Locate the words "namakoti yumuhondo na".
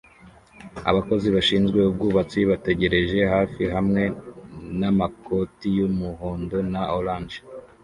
4.79-6.81